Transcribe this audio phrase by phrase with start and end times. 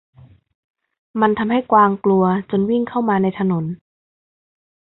[1.21, 3.65] มันทำให้กวางกลัวจนวิ่งเข้ามาในถนน